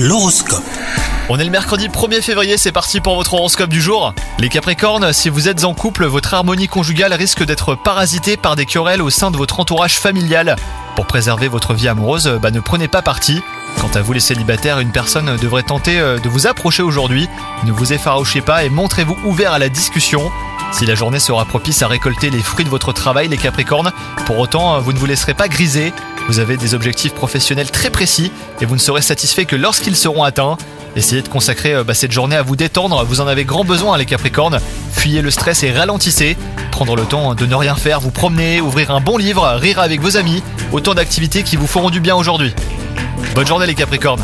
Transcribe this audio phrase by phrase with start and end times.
[0.00, 0.62] L'horoscope.
[1.28, 4.14] On est le mercredi 1er février, c'est parti pour votre horoscope du jour.
[4.38, 8.64] Les Capricornes, si vous êtes en couple, votre harmonie conjugale risque d'être parasitée par des
[8.64, 10.54] querelles au sein de votre entourage familial.
[10.94, 13.42] Pour préserver votre vie amoureuse, bah, ne prenez pas parti.
[13.80, 17.28] Quant à vous les célibataires, une personne devrait tenter euh, de vous approcher aujourd'hui.
[17.64, 20.30] Ne vous effarouchez pas et montrez-vous ouvert à la discussion.
[20.70, 23.90] Si la journée sera propice à récolter les fruits de votre travail, les Capricornes,
[24.26, 25.92] pour autant, euh, vous ne vous laisserez pas griser.
[26.28, 28.30] Vous avez des objectifs professionnels très précis
[28.60, 30.56] et vous ne serez satisfait que lorsqu'ils seront atteints.
[30.94, 33.96] Essayez de consacrer euh, bah, cette journée à vous détendre, vous en avez grand besoin
[33.96, 34.60] les Capricornes.
[34.92, 36.36] Fuyez le stress et ralentissez.
[36.70, 40.00] Prendre le temps de ne rien faire, vous promener, ouvrir un bon livre, rire avec
[40.00, 42.54] vos amis, autant d'activités qui vous feront du bien aujourd'hui.
[43.34, 44.22] Bonne journée les Capricornes